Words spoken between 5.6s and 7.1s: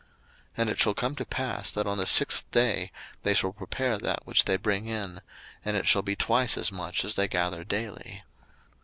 and it shall be twice as much